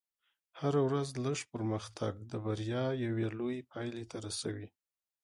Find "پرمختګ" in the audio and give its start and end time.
1.53-2.13